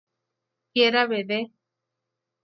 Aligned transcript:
Quiera 0.73 1.05
Vd. 1.05 1.51